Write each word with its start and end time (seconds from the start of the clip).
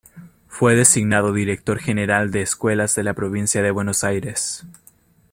Fue 0.47 0.73
designado 0.75 1.31
director 1.31 1.77
general 1.77 2.31
de 2.31 2.41
escuelas 2.41 2.95
de 2.95 3.03
la 3.03 3.13
provincia 3.13 3.61
de 3.61 3.69
Buenos 3.69 4.03
Aires. 4.03 4.65